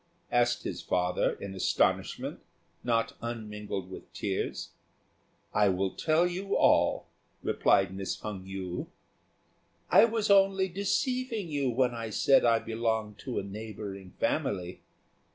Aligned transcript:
asked 0.31 0.63
his 0.63 0.81
father, 0.81 1.33
in 1.33 1.53
astonishment, 1.53 2.39
not 2.83 3.13
unmingled 3.21 3.87
with 3.91 4.11
tears. 4.13 4.69
"I 5.53 5.69
will 5.69 5.91
tell 5.93 6.25
you 6.25 6.57
all," 6.57 7.05
replied 7.43 7.93
Miss 7.93 8.19
Hung 8.19 8.43
yü. 8.43 8.87
"I 9.91 10.05
was 10.05 10.31
only 10.31 10.69
deceiving 10.69 11.49
you 11.49 11.69
when 11.69 11.93
I 11.93 12.09
said 12.09 12.43
I 12.45 12.57
belonged 12.57 13.19
to 13.19 13.37
a 13.37 13.43
neighbouring 13.43 14.13
family. 14.19 14.81